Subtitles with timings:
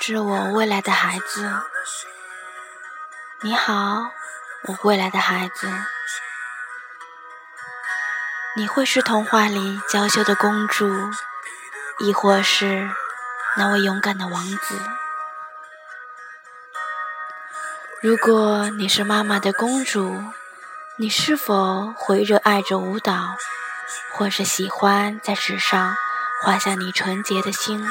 [0.00, 1.60] 致我未来的孩子，
[3.40, 4.12] 你好，
[4.62, 5.68] 我未来的孩子，
[8.54, 10.88] 你会是童话里娇羞的公主，
[11.98, 12.88] 亦或是
[13.56, 14.80] 那位勇敢的王子？
[18.00, 20.22] 如果你是妈妈的公主，
[20.96, 23.36] 你是否会热爱着舞蹈，
[24.12, 25.96] 或是喜欢在纸上
[26.44, 27.84] 画下你纯洁的心？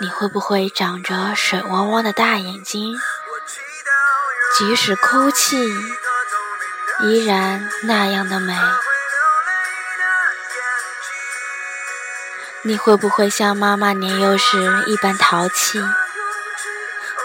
[0.00, 2.98] 你会不会长着水汪汪的大眼睛，
[4.56, 5.56] 即使哭泣，
[7.02, 8.54] 依然那样的美？
[12.62, 15.80] 你会不会像妈妈年幼时一般淘气，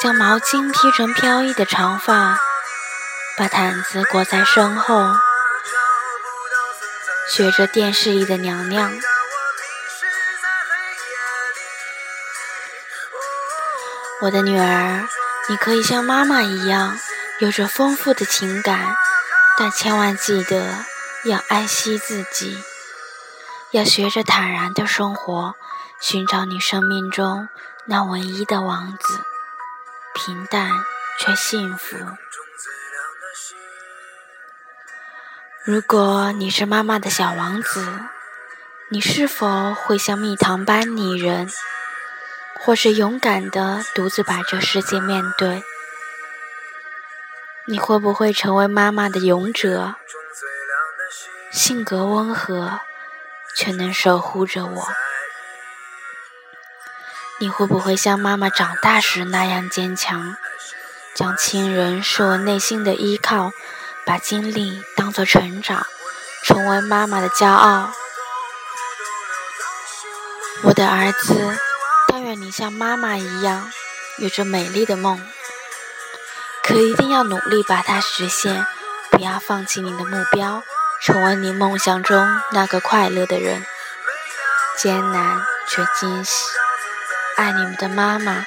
[0.00, 2.38] 将毛巾披成飘逸的长发，
[3.36, 5.12] 把毯子裹在身后，
[7.28, 8.92] 学着电视里的娘娘？
[14.22, 15.06] 我的女儿，
[15.48, 16.98] 你可以像妈妈一样，
[17.40, 18.96] 有着丰富的情感，
[19.58, 20.84] 但千万记得
[21.24, 22.62] 要爱惜自己，
[23.72, 25.56] 要学着坦然的生活，
[26.00, 27.48] 寻找你生命中
[27.86, 29.20] 那唯一的王子，
[30.14, 30.70] 平淡
[31.18, 31.96] 却幸福。
[35.64, 38.00] 如果你是妈妈的小王子，
[38.90, 41.50] 你是否会像蜜糖般拟人？
[42.60, 45.62] 或是勇敢的独自把这世界面对，
[47.66, 49.96] 你会不会成为妈妈的勇者？
[51.50, 52.80] 性格温和，
[53.56, 54.88] 却能守护着我。
[57.38, 60.36] 你会不会像妈妈长大时那样坚强，
[61.14, 63.52] 将亲人视为内心的依靠，
[64.06, 65.86] 把经历当作成长，
[66.42, 67.92] 成为妈妈的骄傲？
[70.62, 71.58] 我的儿子。
[72.34, 73.70] 你像妈妈一样，
[74.18, 75.20] 有着美丽的梦，
[76.62, 78.66] 可一定要努力把它实现，
[79.10, 80.62] 不要放弃你的目标，
[81.00, 83.64] 成为你梦想中那个快乐的人。
[84.76, 86.46] 艰难却惊喜，
[87.36, 88.44] 爱你们的妈妈。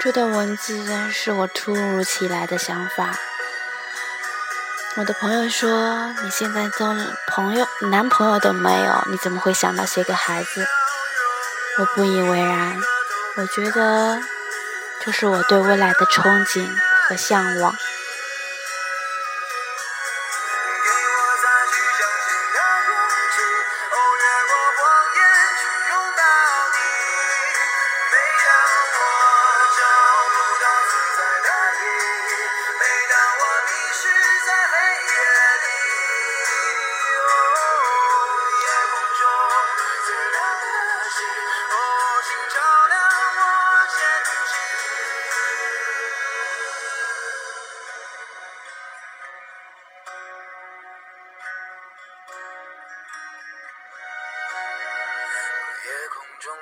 [0.00, 3.18] 这段文字是我突如其来的想法。
[4.94, 6.94] 我的朋友说：“你现在都
[7.26, 10.64] 朋友、男朋友都没有，你怎么会想到写给孩子？”
[11.80, 12.78] 我不以为然，
[13.38, 14.20] 我觉得
[15.00, 16.68] 这是我对未来的憧憬
[17.08, 17.74] 和向往。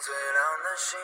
[0.00, 0.98] 最亮的星，